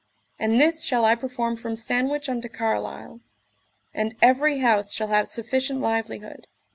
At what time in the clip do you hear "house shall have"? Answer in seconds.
4.57-5.27